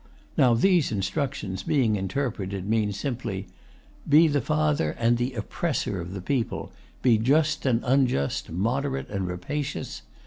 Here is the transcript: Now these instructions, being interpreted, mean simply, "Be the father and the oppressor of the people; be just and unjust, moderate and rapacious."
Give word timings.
Now 0.35 0.55
these 0.55 0.91
instructions, 0.91 1.61
being 1.61 1.95
interpreted, 1.95 2.67
mean 2.67 2.91
simply, 2.91 3.45
"Be 4.09 4.27
the 4.27 4.41
father 4.41 4.95
and 4.97 5.19
the 5.19 5.33
oppressor 5.33 6.01
of 6.01 6.13
the 6.15 6.21
people; 6.21 6.71
be 7.03 7.19
just 7.19 7.67
and 7.67 7.81
unjust, 7.85 8.49
moderate 8.49 9.09
and 9.09 9.27
rapacious." 9.27 10.01